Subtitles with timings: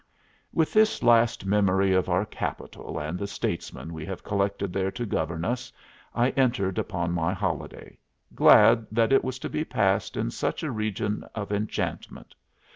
[0.51, 5.05] With this last memory of our Capitol and the statesmen we have collected there to
[5.05, 5.71] govern us,
[6.15, 7.99] I entered upon my holiday,
[8.33, 12.33] glad that it was to be passed in such a region of enchantment.